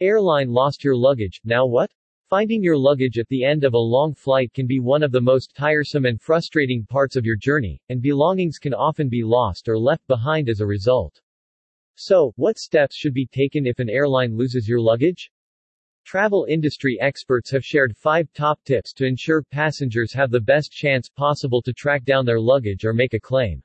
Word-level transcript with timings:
Airline 0.00 0.48
lost 0.48 0.82
your 0.82 0.96
luggage, 0.96 1.40
now 1.44 1.64
what? 1.64 1.88
Finding 2.28 2.64
your 2.64 2.76
luggage 2.76 3.16
at 3.16 3.28
the 3.28 3.44
end 3.44 3.62
of 3.62 3.74
a 3.74 3.78
long 3.78 4.12
flight 4.12 4.52
can 4.52 4.66
be 4.66 4.80
one 4.80 5.04
of 5.04 5.12
the 5.12 5.20
most 5.20 5.54
tiresome 5.54 6.04
and 6.04 6.20
frustrating 6.20 6.84
parts 6.84 7.14
of 7.14 7.24
your 7.24 7.36
journey, 7.36 7.80
and 7.90 8.02
belongings 8.02 8.58
can 8.58 8.74
often 8.74 9.08
be 9.08 9.22
lost 9.22 9.68
or 9.68 9.78
left 9.78 10.04
behind 10.08 10.48
as 10.48 10.58
a 10.58 10.66
result. 10.66 11.20
So, 11.94 12.32
what 12.34 12.58
steps 12.58 12.96
should 12.96 13.14
be 13.14 13.26
taken 13.26 13.68
if 13.68 13.78
an 13.78 13.88
airline 13.88 14.36
loses 14.36 14.68
your 14.68 14.80
luggage? 14.80 15.30
Travel 16.04 16.44
industry 16.50 16.98
experts 17.00 17.48
have 17.52 17.64
shared 17.64 17.96
five 17.96 18.26
top 18.32 18.58
tips 18.64 18.92
to 18.94 19.06
ensure 19.06 19.44
passengers 19.44 20.12
have 20.12 20.32
the 20.32 20.40
best 20.40 20.72
chance 20.72 21.08
possible 21.08 21.62
to 21.62 21.72
track 21.72 22.04
down 22.04 22.26
their 22.26 22.40
luggage 22.40 22.84
or 22.84 22.94
make 22.94 23.14
a 23.14 23.20
claim. 23.20 23.62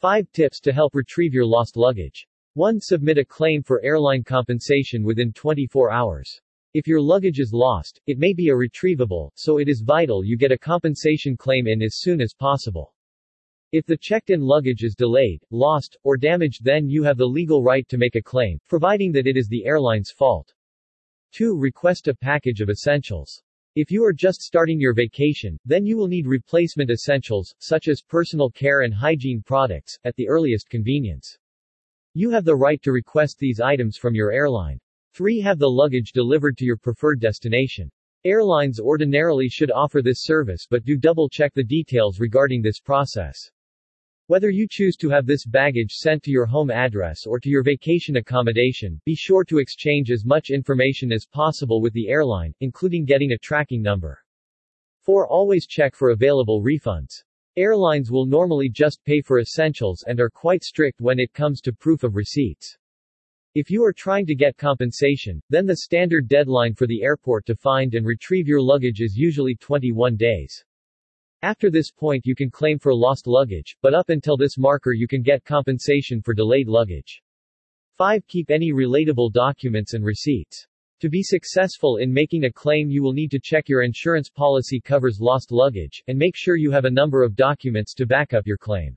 5 0.00 0.32
tips 0.32 0.58
to 0.60 0.72
help 0.72 0.96
retrieve 0.96 1.32
your 1.32 1.46
lost 1.46 1.76
luggage. 1.76 2.26
1. 2.56 2.80
Submit 2.80 3.18
a 3.18 3.24
claim 3.24 3.64
for 3.64 3.82
airline 3.82 4.22
compensation 4.22 5.02
within 5.02 5.32
24 5.32 5.90
hours. 5.90 6.40
If 6.72 6.86
your 6.86 7.00
luggage 7.00 7.40
is 7.40 7.52
lost, 7.52 8.00
it 8.06 8.16
may 8.16 8.32
be 8.32 8.46
irretrievable, 8.46 9.32
so 9.34 9.58
it 9.58 9.68
is 9.68 9.82
vital 9.84 10.24
you 10.24 10.36
get 10.36 10.52
a 10.52 10.58
compensation 10.58 11.36
claim 11.36 11.66
in 11.66 11.82
as 11.82 11.98
soon 11.98 12.20
as 12.20 12.32
possible. 12.32 12.94
If 13.72 13.86
the 13.86 13.96
checked-in 13.96 14.40
luggage 14.40 14.84
is 14.84 14.94
delayed, 14.94 15.42
lost, 15.50 15.98
or 16.04 16.16
damaged 16.16 16.62
then 16.62 16.88
you 16.88 17.02
have 17.02 17.16
the 17.16 17.26
legal 17.26 17.64
right 17.64 17.88
to 17.88 17.98
make 17.98 18.14
a 18.14 18.22
claim, 18.22 18.60
providing 18.68 19.10
that 19.14 19.26
it 19.26 19.36
is 19.36 19.48
the 19.48 19.64
airline's 19.66 20.12
fault. 20.12 20.54
2. 21.32 21.58
Request 21.58 22.06
a 22.06 22.14
package 22.14 22.60
of 22.60 22.70
essentials. 22.70 23.42
If 23.74 23.90
you 23.90 24.04
are 24.04 24.12
just 24.12 24.42
starting 24.42 24.78
your 24.78 24.94
vacation, 24.94 25.58
then 25.64 25.84
you 25.84 25.96
will 25.96 26.06
need 26.06 26.28
replacement 26.28 26.88
essentials, 26.88 27.52
such 27.58 27.88
as 27.88 28.00
personal 28.00 28.48
care 28.48 28.82
and 28.82 28.94
hygiene 28.94 29.42
products, 29.44 29.98
at 30.04 30.14
the 30.14 30.28
earliest 30.28 30.68
convenience. 30.68 31.36
You 32.16 32.30
have 32.30 32.44
the 32.44 32.54
right 32.54 32.80
to 32.82 32.92
request 32.92 33.40
these 33.40 33.58
items 33.58 33.96
from 33.96 34.14
your 34.14 34.30
airline. 34.30 34.78
3. 35.14 35.40
Have 35.40 35.58
the 35.58 35.68
luggage 35.68 36.12
delivered 36.12 36.56
to 36.58 36.64
your 36.64 36.76
preferred 36.76 37.18
destination. 37.18 37.90
Airlines 38.24 38.78
ordinarily 38.78 39.48
should 39.48 39.72
offer 39.72 40.00
this 40.00 40.22
service 40.22 40.64
but 40.70 40.84
do 40.84 40.96
double 40.96 41.28
check 41.28 41.52
the 41.54 41.64
details 41.64 42.20
regarding 42.20 42.62
this 42.62 42.78
process. 42.78 43.50
Whether 44.28 44.50
you 44.50 44.68
choose 44.70 44.94
to 44.98 45.10
have 45.10 45.26
this 45.26 45.44
baggage 45.44 45.94
sent 45.94 46.22
to 46.22 46.30
your 46.30 46.46
home 46.46 46.70
address 46.70 47.26
or 47.26 47.40
to 47.40 47.48
your 47.48 47.64
vacation 47.64 48.14
accommodation, 48.18 49.00
be 49.04 49.16
sure 49.16 49.42
to 49.46 49.58
exchange 49.58 50.12
as 50.12 50.24
much 50.24 50.50
information 50.50 51.10
as 51.10 51.26
possible 51.26 51.82
with 51.82 51.94
the 51.94 52.08
airline, 52.08 52.54
including 52.60 53.04
getting 53.04 53.32
a 53.32 53.38
tracking 53.38 53.82
number. 53.82 54.20
4. 55.00 55.26
Always 55.26 55.66
check 55.66 55.96
for 55.96 56.10
available 56.10 56.62
refunds. 56.62 57.24
Airlines 57.56 58.10
will 58.10 58.26
normally 58.26 58.68
just 58.68 59.04
pay 59.04 59.20
for 59.20 59.38
essentials 59.38 60.02
and 60.08 60.18
are 60.18 60.28
quite 60.28 60.64
strict 60.64 61.00
when 61.00 61.20
it 61.20 61.32
comes 61.32 61.60
to 61.60 61.72
proof 61.72 62.02
of 62.02 62.16
receipts. 62.16 62.76
If 63.54 63.70
you 63.70 63.84
are 63.84 63.92
trying 63.92 64.26
to 64.26 64.34
get 64.34 64.56
compensation, 64.56 65.40
then 65.50 65.64
the 65.64 65.76
standard 65.76 66.26
deadline 66.26 66.74
for 66.74 66.88
the 66.88 67.04
airport 67.04 67.46
to 67.46 67.54
find 67.54 67.94
and 67.94 68.04
retrieve 68.04 68.48
your 68.48 68.60
luggage 68.60 69.00
is 69.00 69.16
usually 69.16 69.54
21 69.54 70.16
days. 70.16 70.64
After 71.42 71.70
this 71.70 71.92
point 71.92 72.26
you 72.26 72.34
can 72.34 72.50
claim 72.50 72.80
for 72.80 72.92
lost 72.92 73.28
luggage, 73.28 73.76
but 73.82 73.94
up 73.94 74.08
until 74.08 74.36
this 74.36 74.58
marker 74.58 74.92
you 74.92 75.06
can 75.06 75.22
get 75.22 75.44
compensation 75.44 76.20
for 76.20 76.34
delayed 76.34 76.66
luggage. 76.66 77.22
5. 77.98 78.26
Keep 78.26 78.50
any 78.50 78.72
relatable 78.72 79.30
documents 79.30 79.94
and 79.94 80.04
receipts. 80.04 80.66
To 81.00 81.08
be 81.08 81.22
successful 81.22 81.96
in 81.98 82.12
making 82.12 82.44
a 82.44 82.52
claim 82.52 82.88
you 82.88 83.02
will 83.02 83.12
need 83.12 83.30
to 83.32 83.40
check 83.42 83.68
your 83.68 83.82
insurance 83.82 84.30
policy 84.30 84.80
covers 84.80 85.18
lost 85.20 85.52
luggage, 85.52 86.02
and 86.06 86.16
make 86.16 86.36
sure 86.36 86.56
you 86.56 86.70
have 86.70 86.84
a 86.84 86.90
number 86.90 87.22
of 87.22 87.36
documents 87.36 87.94
to 87.94 88.06
back 88.06 88.32
up 88.32 88.46
your 88.46 88.56
claim. 88.56 88.96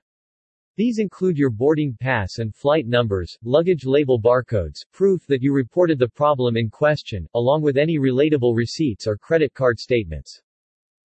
These 0.78 1.00
include 1.00 1.40
your 1.40 1.50
boarding 1.50 1.98
pass 2.00 2.38
and 2.38 2.54
flight 2.54 2.86
numbers, 2.86 3.36
luggage 3.44 3.84
label 3.84 4.22
barcodes, 4.22 4.86
proof 4.94 5.26
that 5.26 5.42
you 5.42 5.52
reported 5.52 5.98
the 5.98 6.08
problem 6.08 6.56
in 6.56 6.70
question, 6.70 7.28
along 7.34 7.64
with 7.64 7.78
any 7.78 7.98
relatable 7.98 8.56
receipts 8.56 9.08
or 9.08 9.18
credit 9.18 9.54
card 9.56 9.80
statements. 9.80 10.40